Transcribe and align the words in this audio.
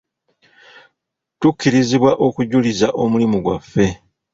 Tukubirizibwa 1.39 2.11
okujuliza 2.27 2.87
omulimu 3.03 3.37
gwaffe. 3.45 3.85